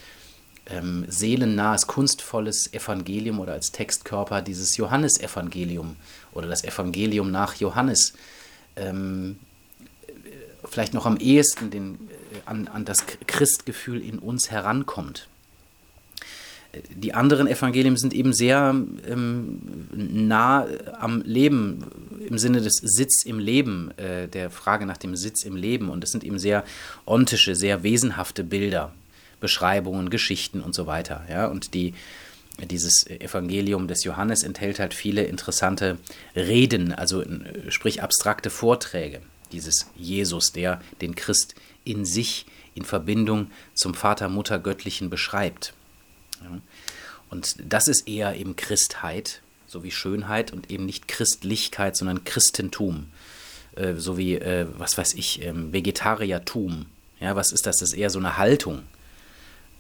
seelennahes, 1.09 1.87
kunstvolles 1.87 2.73
Evangelium 2.73 3.39
oder 3.39 3.53
als 3.53 3.71
Textkörper 3.71 4.41
dieses 4.41 4.79
Johannesevangelium 4.79 5.97
oder 6.33 6.49
das 6.49 6.65
Evangelium 6.65 7.31
nach 7.31 7.57
Johannes 7.57 8.15
ähm, 8.77 9.39
vielleicht 10.65 10.95
noch 10.95 11.07
am 11.07 11.17
ehesten 11.17 11.71
den, 11.71 11.95
äh, 11.95 12.39
an, 12.47 12.69
an 12.69 12.85
das 12.85 13.05
Christgefühl 13.27 14.03
in 14.03 14.19
uns 14.19 14.51
herankommt 14.51 15.29
die 16.95 17.15
anderen 17.15 17.47
Evangelien 17.47 17.97
sind 17.97 18.15
eben 18.15 18.33
sehr 18.33 18.75
ähm, 19.09 19.61
nah 19.93 20.67
am 20.99 21.23
Leben, 21.23 21.85
im 22.27 22.39
Sinne 22.39 22.61
des 22.61 22.77
Sitz 22.77 23.25
im 23.25 23.39
Leben, 23.39 23.91
äh, 23.99 24.29
der 24.29 24.51
Frage 24.51 24.87
nach 24.87 24.97
dem 24.97 25.17
Sitz 25.17 25.45
im 25.45 25.57
Leben. 25.57 25.89
Und 25.89 26.03
das 26.03 26.11
sind 26.11 26.25
eben 26.25 26.39
sehr 26.39 26.65
ontische, 27.07 27.55
sehr 27.55 27.83
wesenhafte 27.83 28.45
Bilder, 28.45 28.93
Beschreibungen, 29.41 30.11
Geschichten 30.11 30.61
und 30.61 30.75
so 30.75 30.87
weiter. 30.87 31.25
Ja? 31.29 31.47
Und 31.47 31.75
die, 31.75 31.95
dieses 32.71 33.07
Evangelium 33.07 33.89
des 33.89 34.05
Johannes 34.05 34.43
enthält 34.43 34.79
halt 34.79 34.95
viele 34.95 35.25
interessante 35.25 35.99
Reden, 36.35 36.93
also 36.93 37.23
sprich 37.69 38.03
abstrakte 38.03 38.51
Vorträge 38.51 39.21
dieses 39.53 39.87
Jesus, 39.97 40.53
der 40.53 40.81
den 41.01 41.15
Christ 41.15 41.55
in 41.85 42.05
sich 42.05 42.47
in 42.75 42.85
Verbindung 42.85 43.51
zum 43.75 43.95
Vater, 43.95 44.29
Mutter, 44.29 44.59
Göttlichen 44.59 45.11
beschreibt. 45.11 45.75
Ja. 46.45 46.61
Und 47.31 47.57
das 47.67 47.89
ist 47.89 48.07
eher 48.07 48.37
eben 48.37 48.55
Christheit, 48.55 49.41
so 49.67 49.83
wie 49.83 49.91
Schönheit 49.91 50.53
und 50.53 50.71
eben 50.71 50.87
nicht 50.87 51.09
Christlichkeit, 51.09 51.97
sondern 51.97 52.23
Christentum. 52.25 53.07
Äh, 53.77 53.95
so 53.97 54.17
wie, 54.17 54.35
äh, 54.37 54.67
was 54.79 54.97
weiß 54.97 55.15
ich, 55.15 55.43
ähm, 55.43 55.73
Vegetariertum. 55.73 56.87
Ja, 57.21 57.37
was 57.37 57.53
ist 57.53 57.67
das? 57.67 57.79
Das 57.79 57.91
ist 57.91 57.99
eher 57.99 58.11
so 58.11 58.19
eine 58.19 58.37
Haltung. 58.37 58.83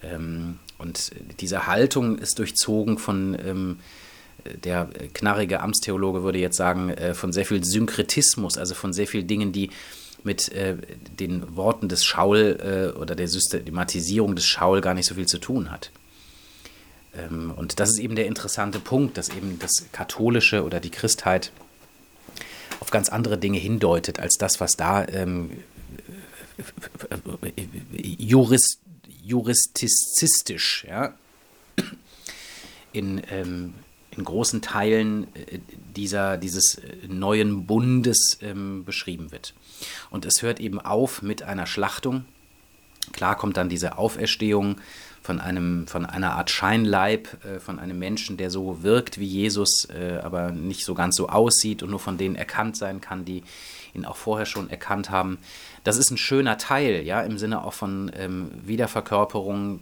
Ähm, 0.02 0.58
und 0.78 1.12
diese 1.40 1.66
Haltung 1.66 2.18
ist 2.18 2.38
durchzogen 2.38 2.98
von, 2.98 3.36
ähm, 3.38 3.78
der 4.64 4.90
knarrige 5.14 5.60
Amtstheologe 5.60 6.22
würde 6.22 6.38
jetzt 6.38 6.56
sagen, 6.56 6.90
äh, 6.90 7.14
von 7.14 7.32
sehr 7.32 7.46
viel 7.46 7.64
Synkretismus, 7.64 8.58
also 8.58 8.74
von 8.74 8.92
sehr 8.92 9.06
vielen 9.06 9.26
Dingen, 9.26 9.52
die 9.52 9.70
mit 10.24 10.50
äh, 10.52 10.76
den 11.18 11.56
Worten 11.56 11.88
des 11.88 12.04
Schaul 12.04 12.92
oder 12.98 13.14
der 13.14 13.28
Systematisierung 13.28 14.34
des 14.34 14.46
Schaul 14.46 14.80
gar 14.80 14.94
nicht 14.94 15.06
so 15.06 15.14
viel 15.14 15.26
zu 15.26 15.38
tun 15.38 15.70
hat. 15.70 15.90
Ähm, 17.16 17.52
und 17.56 17.80
das 17.80 17.90
ist 17.90 17.98
eben 17.98 18.16
der 18.16 18.26
interessante 18.26 18.80
Punkt, 18.80 19.16
dass 19.18 19.28
eben 19.30 19.58
das 19.58 19.86
Katholische 19.92 20.64
oder 20.64 20.80
die 20.80 20.90
Christheit 20.90 21.52
auf 22.80 22.90
ganz 22.90 23.08
andere 23.08 23.38
Dinge 23.38 23.58
hindeutet, 23.58 24.18
als 24.18 24.36
das, 24.36 24.60
was 24.60 24.76
da 24.76 25.06
ähm, 25.06 25.50
jurist, 27.92 28.80
juristizistisch 29.22 30.84
ja, 30.88 31.14
in, 32.92 33.22
ähm, 33.30 33.74
in 34.10 34.24
großen 34.24 34.62
Teilen 34.62 35.26
äh, 35.34 35.58
dieser, 35.96 36.36
dieses 36.36 36.80
neuen 37.08 37.66
Bundes 37.66 38.38
ähm, 38.42 38.84
beschrieben 38.84 39.32
wird. 39.32 39.54
Und 40.10 40.24
es 40.24 40.42
hört 40.42 40.60
eben 40.60 40.80
auf 40.80 41.22
mit 41.22 41.42
einer 41.42 41.66
Schlachtung. 41.66 42.24
Klar 43.12 43.36
kommt 43.36 43.56
dann 43.56 43.68
diese 43.68 43.98
Auferstehung 43.98 44.76
von, 45.24 45.40
einem, 45.40 45.86
von 45.86 46.04
einer 46.04 46.34
Art 46.34 46.50
Scheinleib, 46.50 47.28
äh, 47.46 47.58
von 47.58 47.78
einem 47.78 47.98
Menschen, 47.98 48.36
der 48.36 48.50
so 48.50 48.82
wirkt 48.82 49.18
wie 49.18 49.24
Jesus, 49.24 49.88
äh, 49.88 50.20
aber 50.22 50.52
nicht 50.52 50.84
so 50.84 50.92
ganz 50.92 51.16
so 51.16 51.30
aussieht 51.30 51.82
und 51.82 51.88
nur 51.88 51.98
von 51.98 52.18
denen 52.18 52.36
erkannt 52.36 52.76
sein 52.76 53.00
kann, 53.00 53.24
die 53.24 53.42
ihn 53.94 54.04
auch 54.04 54.16
vorher 54.16 54.44
schon 54.44 54.68
erkannt 54.68 55.08
haben. 55.08 55.38
Das 55.82 55.96
ist 55.96 56.10
ein 56.10 56.18
schöner 56.18 56.58
Teil, 56.58 57.06
ja, 57.06 57.22
im 57.22 57.38
Sinne 57.38 57.64
auch 57.64 57.72
von 57.72 58.12
ähm, 58.18 58.50
Wiederverkörperung, 58.66 59.80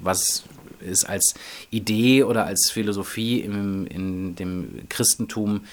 was 0.00 0.44
es 0.80 1.04
als 1.04 1.34
Idee 1.70 2.24
oder 2.24 2.46
als 2.46 2.70
Philosophie 2.72 3.40
im, 3.40 3.86
in 3.86 4.36
dem 4.36 4.88
Christentum 4.88 5.66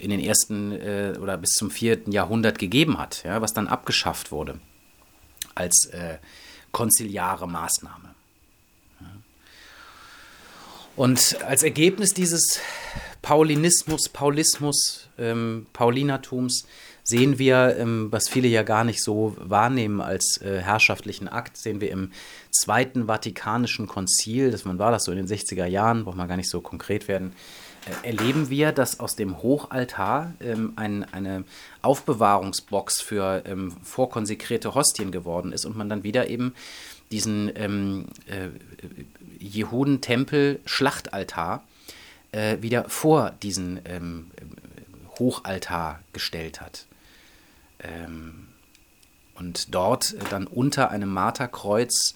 in 0.00 0.10
den 0.10 0.20
ersten 0.20 0.72
äh, 0.72 1.16
oder 1.20 1.36
bis 1.36 1.50
zum 1.50 1.70
vierten 1.70 2.10
Jahrhundert 2.10 2.58
gegeben 2.58 2.98
hat, 2.98 3.22
ja, 3.24 3.40
was 3.40 3.54
dann 3.54 3.68
abgeschafft 3.68 4.32
wurde 4.32 4.58
als 5.54 5.86
äh, 5.92 6.18
konziliare 6.72 7.46
Maßnahme. 7.46 8.14
Und 10.96 11.42
als 11.44 11.62
Ergebnis 11.62 12.14
dieses 12.14 12.60
Paulinismus, 13.20 14.08
Paulismus, 14.08 15.08
ähm, 15.18 15.66
Paulinertums 15.72 16.66
sehen 17.02 17.38
wir, 17.38 17.76
ähm, 17.78 18.08
was 18.10 18.28
viele 18.28 18.48
ja 18.48 18.62
gar 18.62 18.84
nicht 18.84 19.02
so 19.02 19.36
wahrnehmen 19.38 20.00
als 20.00 20.40
äh, 20.40 20.60
herrschaftlichen 20.60 21.28
Akt, 21.28 21.56
sehen 21.56 21.80
wir 21.80 21.90
im 21.90 22.12
Zweiten 22.50 23.06
Vatikanischen 23.06 23.86
Konzil, 23.86 24.50
das 24.50 24.64
man 24.64 24.78
war 24.78 24.90
das 24.90 25.04
so 25.04 25.12
in 25.12 25.18
den 25.18 25.26
60er 25.26 25.66
Jahren, 25.66 26.04
braucht 26.04 26.16
man 26.16 26.28
gar 26.28 26.36
nicht 26.36 26.48
so 26.50 26.60
konkret 26.60 27.08
werden, 27.08 27.32
äh, 27.86 28.08
erleben 28.08 28.48
wir, 28.48 28.72
dass 28.72 29.00
aus 29.00 29.16
dem 29.16 29.42
Hochaltar 29.42 30.34
ähm, 30.40 30.72
ein, 30.76 31.04
eine 31.12 31.44
Aufbewahrungsbox 31.82 33.00
für 33.00 33.42
ähm, 33.46 33.72
vorkonsekrierte 33.82 34.74
Hostien 34.74 35.10
geworden 35.12 35.52
ist 35.52 35.66
und 35.66 35.76
man 35.76 35.88
dann 35.88 36.04
wieder 36.04 36.28
eben 36.28 36.54
diesen 37.10 37.52
ähm, 37.54 38.06
äh, 38.26 38.48
Jehudentempel-Schlachtaltar 39.46 41.64
äh, 42.32 42.56
wieder 42.60 42.88
vor 42.88 43.30
diesen 43.42 43.80
ähm, 43.84 44.30
Hochaltar 45.18 46.00
gestellt 46.12 46.60
hat. 46.60 46.86
Ähm, 47.80 48.48
und 49.34 49.74
dort 49.74 50.14
dann 50.30 50.46
unter 50.46 50.90
einem 50.90 51.10
Marterkreuz 51.10 52.14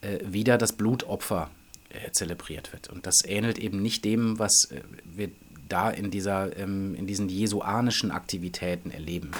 äh, 0.00 0.18
wieder 0.24 0.58
das 0.58 0.72
Blutopfer 0.72 1.50
äh, 1.90 2.10
zelebriert 2.12 2.72
wird. 2.72 2.88
Und 2.88 3.06
das 3.06 3.24
ähnelt 3.24 3.58
eben 3.58 3.82
nicht 3.82 4.04
dem, 4.04 4.38
was 4.38 4.70
äh, 4.70 4.80
wir 5.04 5.30
da 5.68 5.90
in, 5.90 6.10
dieser, 6.10 6.56
ähm, 6.56 6.94
in 6.94 7.06
diesen 7.06 7.28
jesuanischen 7.28 8.10
Aktivitäten 8.10 8.90
erleben. 8.90 9.32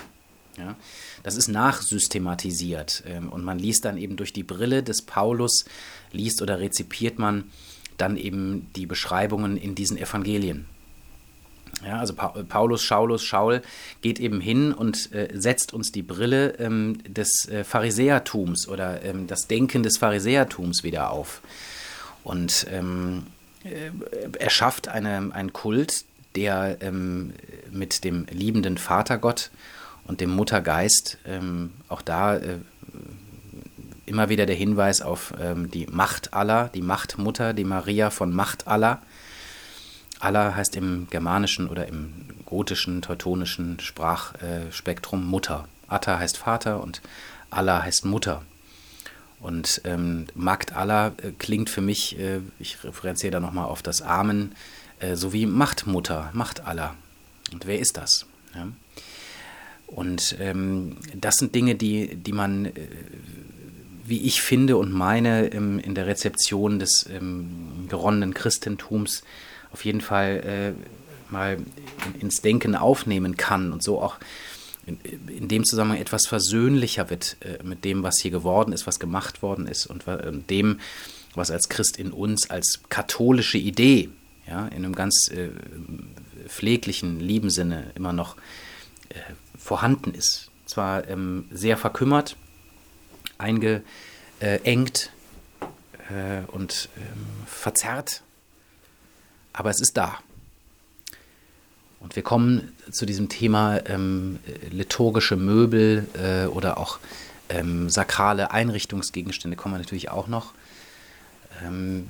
Ja, 0.59 0.76
das 1.23 1.37
ist 1.37 1.49
nachsystematisiert 1.49 3.04
ähm, 3.06 3.30
und 3.30 3.42
man 3.42 3.59
liest 3.59 3.87
dann 3.87 3.97
eben 3.97 4.16
durch 4.16 4.35
die 4.35 4.42
Brille 4.42 4.82
des 4.82 5.02
Paulus, 5.02 5.64
liest 6.12 6.42
oder 6.42 6.61
rezipiert 6.61 7.18
man 7.18 7.44
dann 7.97 8.16
eben 8.16 8.68
die 8.76 8.87
Beschreibungen 8.87 9.56
in 9.56 9.75
diesen 9.75 9.97
Evangelien. 9.97 10.66
Ja, 11.87 11.99
also 11.99 12.14
Paulus, 12.14 12.82
Schaulus, 12.82 13.25
Schaul 13.25 13.62
geht 14.02 14.21
eben 14.21 14.40
hin 14.40 14.73
und 14.73 15.12
äh, 15.12 15.30
setzt 15.32 15.73
uns 15.73 15.90
die 15.90 16.02
Brille 16.02 16.54
ähm, 16.59 16.99
des 17.09 17.49
äh, 17.49 17.64
Pharisäertums 17.64 18.68
oder 18.68 19.02
ähm, 19.02 19.26
das 19.26 19.49
Denken 19.49 19.82
des 19.82 19.97
Pharisäertums 19.97 20.85
wieder 20.85 21.11
auf. 21.11 21.40
Und 22.25 22.66
ähm, 22.71 23.26
äh, 23.64 23.90
er 24.38 24.50
schafft 24.50 24.88
eine, 24.88 25.30
einen 25.32 25.52
Kult, 25.52 26.04
der 26.37 26.78
ähm, 26.80 27.32
mit 27.71 28.04
dem 28.04 28.26
liebenden 28.30 28.78
Vatergott 28.78 29.50
und 30.06 30.21
dem 30.21 30.30
Muttergeist 30.30 31.18
ähm, 31.26 31.73
auch 31.88 32.02
da 32.02 32.37
äh, 32.37 32.59
immer 34.06 34.28
wieder 34.28 34.47
der 34.47 34.56
Hinweis 34.56 35.00
auf 35.00 35.32
ähm, 35.40 35.71
die 35.71 35.87
Macht 35.87 36.35
aller, 36.35 36.68
die 36.68 36.82
Machtmutter, 36.82 37.52
die 37.54 37.64
Maria 37.64 38.11
von 38.11 38.32
Macht 38.32 38.66
aller. 38.66 39.00
Allah 40.21 40.54
heißt 40.54 40.76
im 40.76 41.09
germanischen 41.11 41.68
oder 41.68 41.88
im 41.88 42.12
gotischen, 42.47 43.02
teutonischen 43.02 43.80
Sprachspektrum 43.80 45.26
Mutter. 45.26 45.66
Atta 45.88 46.18
heißt 46.18 46.37
Vater 46.37 46.82
und 46.82 47.00
Allah 47.50 47.82
heißt 47.82 48.04
Mutter. 48.04 48.42
Und 49.40 49.80
ähm, 49.85 50.26
Magd 50.35 50.73
Allah 50.73 51.09
äh, 51.09 51.32
klingt 51.37 51.68
für 51.68 51.80
mich, 51.80 52.18
äh, 52.18 52.40
ich 52.61 52.82
referenziere 52.85 53.32
da 53.32 53.40
nochmal 53.40 53.64
auf 53.64 53.82
das 53.82 54.00
Amen, 54.00 54.54
äh, 55.00 55.16
sowie 55.16 55.47
Machtmutter, 55.47 56.30
Macht 56.32 56.64
Allah. 56.64 56.94
Und 57.52 57.66
wer 57.66 57.80
ist 57.80 57.97
das? 57.97 58.26
Ja? 58.54 58.68
Und 59.94 60.37
ähm, 60.40 60.96
das 61.14 61.37
sind 61.37 61.54
Dinge, 61.54 61.75
die, 61.75 62.16
die 62.16 62.32
man, 62.32 62.66
äh, 62.66 62.72
wie 64.06 64.22
ich 64.22 64.40
finde 64.40 64.78
und 64.78 64.90
meine, 64.90 65.52
ähm, 65.52 65.78
in 65.78 65.94
der 65.94 66.06
Rezeption 66.06 66.78
des 66.78 67.06
ähm, 67.12 67.87
geronnenen 67.88 68.32
Christentums 68.32 69.22
auf 69.70 69.84
jeden 69.84 70.00
Fall 70.00 70.75
äh, 70.78 71.32
mal 71.32 71.58
ins 72.20 72.40
Denken 72.40 72.75
aufnehmen 72.75 73.37
kann 73.37 73.72
und 73.72 73.82
so 73.82 74.00
auch 74.00 74.16
in, 74.87 74.99
in 75.28 75.49
dem 75.49 75.64
Zusammenhang 75.64 76.00
etwas 76.00 76.26
versöhnlicher 76.26 77.11
wird 77.11 77.37
äh, 77.40 77.62
mit 77.62 77.84
dem, 77.84 78.02
was 78.02 78.18
hier 78.18 78.30
geworden 78.30 78.72
ist, 78.72 78.87
was 78.87 78.99
gemacht 78.99 79.42
worden 79.42 79.66
ist 79.66 79.87
und 79.87 80.06
äh, 80.08 80.32
dem, 80.32 80.80
was 81.34 81.50
als 81.50 81.68
Christ 81.68 81.99
in 81.99 82.12
uns 82.12 82.49
als 82.50 82.80
katholische 82.88 83.58
Idee, 83.58 84.08
ja, 84.49 84.66
in 84.68 84.84
einem 84.84 84.94
ganz 84.94 85.28
äh, 85.28 85.50
pfleglichen, 86.49 87.20
lieben 87.20 87.50
Sinne 87.50 87.92
immer 87.94 88.12
noch 88.12 88.37
äh, 88.37 88.40
vorhanden 89.59 90.14
ist. 90.14 90.50
Zwar 90.66 91.09
ähm, 91.09 91.47
sehr 91.50 91.76
verkümmert, 91.76 92.37
eingeengt 93.38 93.85
äh, 96.09 96.42
und 96.49 96.88
ähm, 96.97 97.26
verzerrt 97.47 98.23
aber 99.52 99.71
es 99.71 99.81
ist 99.81 99.97
da. 99.97 100.19
Und 102.00 102.16
wir 102.16 102.23
kommen 102.23 102.73
zu 102.90 103.07
diesem 103.07 103.28
Thema 103.28 103.78
ähm, 103.87 104.38
liturgische 104.71 105.37
Möbel 105.37 106.09
äh, 106.14 106.47
oder 106.47 106.78
auch 106.78 106.99
ähm, 107.49 107.90
sakrale 107.90 108.50
Einrichtungsgegenstände 108.50 109.57
kommen 109.57 109.75
wir 109.75 109.78
natürlich 109.78 110.11
auch 110.11 110.26
noch. 110.26 110.52
Ähm, 111.64 112.09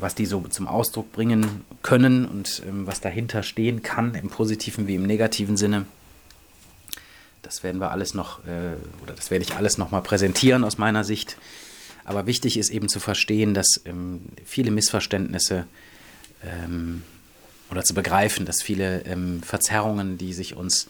was 0.00 0.14
die 0.16 0.26
so 0.26 0.40
zum 0.48 0.66
Ausdruck 0.66 1.12
bringen 1.12 1.64
können 1.82 2.26
und 2.26 2.62
ähm, 2.66 2.86
was 2.86 3.00
dahinter 3.00 3.42
stehen 3.44 3.82
kann, 3.82 4.14
im 4.14 4.28
positiven 4.28 4.88
wie 4.88 4.96
im 4.96 5.04
negativen 5.04 5.56
Sinne. 5.56 5.84
Das 7.42 7.62
werden 7.62 7.80
wir 7.80 7.90
alles 7.90 8.14
noch, 8.14 8.40
äh, 8.46 8.76
oder 9.02 9.14
das 9.14 9.30
werde 9.30 9.44
ich 9.44 9.54
alles 9.54 9.78
noch 9.78 9.90
mal 9.90 10.00
präsentieren 10.00 10.64
aus 10.64 10.78
meiner 10.78 11.04
Sicht. 11.04 11.36
Aber 12.04 12.26
wichtig 12.26 12.56
ist 12.56 12.70
eben 12.70 12.88
zu 12.88 13.00
verstehen, 13.00 13.54
dass 13.54 13.82
ähm, 13.84 14.22
viele 14.44 14.70
Missverständnisse 14.70 15.66
ähm, 16.42 17.02
oder 17.70 17.82
zu 17.84 17.94
begreifen, 17.94 18.46
dass 18.46 18.62
viele 18.62 19.02
ähm, 19.02 19.42
Verzerrungen, 19.42 20.18
die 20.18 20.32
sich 20.32 20.54
uns 20.54 20.88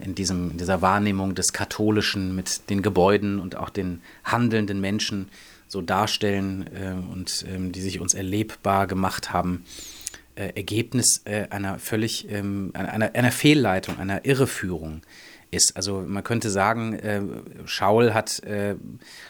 in, 0.00 0.14
diesem, 0.14 0.52
in 0.52 0.58
dieser 0.58 0.80
Wahrnehmung 0.80 1.34
des 1.34 1.52
Katholischen 1.52 2.36
mit 2.36 2.70
den 2.70 2.82
Gebäuden 2.82 3.40
und 3.40 3.56
auch 3.56 3.68
den 3.68 4.00
handelnden 4.22 4.80
Menschen 4.80 5.28
so 5.66 5.82
darstellen 5.82 6.70
äh, 6.72 6.92
und 7.12 7.44
die 7.74 7.80
sich 7.80 7.98
uns 7.98 8.14
erlebbar 8.14 8.86
gemacht 8.86 9.32
haben, 9.32 9.64
äh, 10.34 10.52
Ergebnis 10.54 11.22
äh, 11.24 11.48
einer 11.50 11.78
völlig, 11.78 12.30
ähm, 12.30 12.70
einer, 12.74 13.14
einer 13.14 13.32
Fehlleitung, 13.32 13.98
einer 13.98 14.24
Irreführung 14.24 15.02
ist. 15.50 15.76
Also 15.76 16.02
man 16.06 16.24
könnte 16.24 16.50
sagen, 16.50 16.94
äh, 16.94 17.22
Schaul 17.66 18.14
hat 18.14 18.42
äh, 18.42 18.76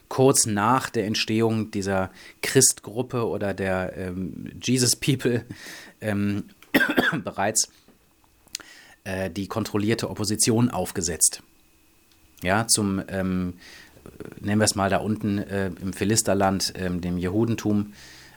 kurz 0.08 0.46
nach 0.46 0.88
der 0.88 1.06
Entstehung 1.06 1.70
dieser 1.70 2.10
Christgruppe 2.40 3.26
oder 3.26 3.52
der 3.52 3.96
ähm, 3.96 4.52
Jesus 4.62 4.96
People 4.96 5.44
ähm, 6.00 6.44
bereits 7.24 7.68
äh, 9.04 9.30
die 9.30 9.48
kontrollierte 9.48 10.08
Opposition 10.08 10.70
aufgesetzt. 10.70 11.42
Ja, 12.42 12.66
zum, 12.66 13.02
ähm, 13.08 13.54
nennen 14.40 14.60
wir 14.60 14.64
es 14.64 14.74
mal 14.74 14.90
da 14.90 14.98
unten 14.98 15.38
äh, 15.38 15.70
im 15.80 15.92
Philisterland, 15.92 16.72
ähm, 16.76 17.00
dem 17.00 17.18
Jehudentum 17.18 17.92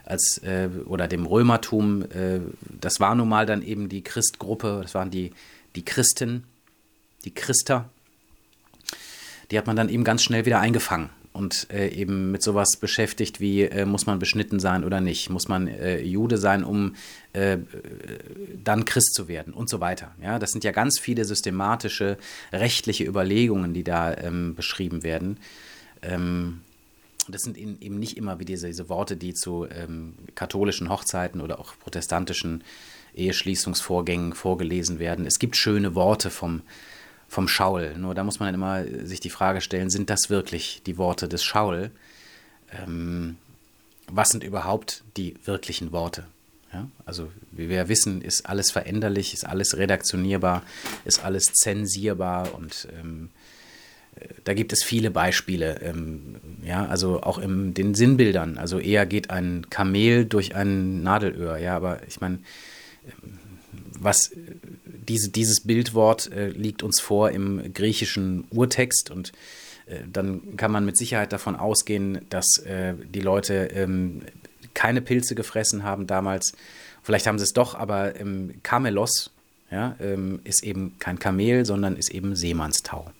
als, 0.06 0.38
äh, 0.38 0.68
oder 0.86 1.08
dem 1.08 1.26
Römertum. 1.26 2.02
Äh, 2.02 2.40
das 2.80 3.00
war 3.00 3.14
nun 3.14 3.28
mal 3.28 3.44
dann 3.44 3.62
eben 3.62 3.88
die 3.88 4.02
Christgruppe, 4.02 4.80
das 4.82 4.94
waren 4.94 5.10
die, 5.10 5.32
die 5.74 5.84
Christen 5.84 6.44
die 7.26 7.34
Christa, 7.34 7.90
die 9.50 9.58
hat 9.58 9.66
man 9.66 9.76
dann 9.76 9.90
eben 9.90 10.04
ganz 10.04 10.22
schnell 10.22 10.46
wieder 10.46 10.60
eingefangen 10.60 11.10
und 11.32 11.66
äh, 11.70 11.88
eben 11.88 12.30
mit 12.30 12.42
sowas 12.42 12.76
beschäftigt 12.76 13.40
wie, 13.40 13.62
äh, 13.62 13.84
muss 13.84 14.06
man 14.06 14.18
beschnitten 14.18 14.58
sein 14.58 14.84
oder 14.84 15.00
nicht, 15.00 15.28
muss 15.28 15.48
man 15.48 15.66
äh, 15.68 16.00
Jude 16.00 16.38
sein, 16.38 16.64
um 16.64 16.94
äh, 17.34 17.58
dann 18.64 18.84
Christ 18.86 19.14
zu 19.14 19.28
werden 19.28 19.52
und 19.52 19.68
so 19.68 19.80
weiter. 19.80 20.14
Ja, 20.22 20.38
das 20.38 20.52
sind 20.52 20.64
ja 20.64 20.72
ganz 20.72 20.98
viele 20.98 21.24
systematische 21.24 22.16
rechtliche 22.52 23.04
Überlegungen, 23.04 23.74
die 23.74 23.84
da 23.84 24.16
ähm, 24.16 24.54
beschrieben 24.54 25.02
werden. 25.02 25.38
Ähm, 26.02 26.62
das 27.28 27.42
sind 27.42 27.58
eben 27.58 27.98
nicht 27.98 28.16
immer 28.16 28.38
wie 28.38 28.44
diese, 28.44 28.66
diese 28.66 28.88
Worte, 28.88 29.16
die 29.16 29.34
zu 29.34 29.66
ähm, 29.70 30.14
katholischen 30.34 30.88
Hochzeiten 30.88 31.40
oder 31.40 31.58
auch 31.58 31.74
protestantischen 31.78 32.62
Eheschließungsvorgängen 33.14 34.34
vorgelesen 34.34 34.98
werden. 34.98 35.26
Es 35.26 35.38
gibt 35.38 35.56
schöne 35.56 35.94
Worte 35.94 36.30
vom 36.30 36.62
vom 37.28 37.48
Schaul. 37.48 37.96
Nur 37.98 38.14
da 38.14 38.24
muss 38.24 38.38
man 38.38 38.46
dann 38.46 38.54
immer 38.54 39.06
sich 39.06 39.20
die 39.20 39.30
Frage 39.30 39.60
stellen, 39.60 39.90
sind 39.90 40.10
das 40.10 40.30
wirklich 40.30 40.82
die 40.86 40.96
Worte 40.96 41.28
des 41.28 41.42
Schaul? 41.42 41.90
Ähm, 42.72 43.36
was 44.08 44.30
sind 44.30 44.44
überhaupt 44.44 45.02
die 45.16 45.34
wirklichen 45.44 45.92
Worte? 45.92 46.24
Ja? 46.72 46.88
Also 47.04 47.30
wie 47.50 47.68
wir 47.68 47.88
wissen, 47.88 48.22
ist 48.22 48.46
alles 48.46 48.70
veränderlich, 48.70 49.34
ist 49.34 49.44
alles 49.46 49.76
redaktionierbar, 49.76 50.62
ist 51.04 51.24
alles 51.24 51.46
zensierbar 51.46 52.54
und 52.54 52.88
ähm, 52.98 53.30
äh, 53.30 53.30
da 54.44 54.54
gibt 54.54 54.72
es 54.72 54.82
viele 54.82 55.10
Beispiele, 55.10 55.80
ähm, 55.82 56.36
ja, 56.64 56.86
also 56.86 57.22
auch 57.22 57.38
in 57.38 57.74
den 57.74 57.94
Sinnbildern. 57.94 58.58
Also 58.58 58.78
eher 58.78 59.06
geht 59.06 59.30
ein 59.30 59.66
Kamel 59.70 60.24
durch 60.24 60.54
ein 60.54 61.02
Nadelöhr, 61.02 61.58
ja, 61.58 61.76
aber 61.76 62.00
ich 62.06 62.20
meine, 62.20 62.38
ähm, 63.06 63.38
was 63.98 64.30
diese, 65.08 65.30
dieses 65.30 65.60
Bildwort 65.60 66.30
äh, 66.32 66.48
liegt 66.48 66.82
uns 66.82 67.00
vor 67.00 67.30
im 67.30 67.72
griechischen 67.72 68.44
Urtext 68.50 69.10
und 69.10 69.32
äh, 69.86 70.00
dann 70.10 70.56
kann 70.56 70.72
man 70.72 70.84
mit 70.84 70.96
Sicherheit 70.96 71.32
davon 71.32 71.56
ausgehen, 71.56 72.20
dass 72.30 72.58
äh, 72.58 72.94
die 73.12 73.20
Leute 73.20 73.70
ähm, 73.74 74.22
keine 74.74 75.00
Pilze 75.00 75.34
gefressen 75.34 75.82
haben 75.82 76.06
damals. 76.06 76.52
Vielleicht 77.02 77.26
haben 77.26 77.38
sie 77.38 77.44
es 77.44 77.52
doch, 77.52 77.74
aber 77.74 78.18
ähm, 78.18 78.54
Kamelos 78.62 79.30
ja, 79.70 79.96
ähm, 80.00 80.40
ist 80.44 80.62
eben 80.62 80.96
kein 80.98 81.18
Kamel, 81.18 81.64
sondern 81.64 81.96
ist 81.96 82.10
eben 82.10 82.36
Seemannstau. 82.36 83.10